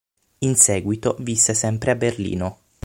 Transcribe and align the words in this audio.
In 0.39 0.55
seguito 0.55 1.15
visse 1.19 1.53
sempre 1.53 1.91
a 1.91 1.95
Berlino. 1.95 2.57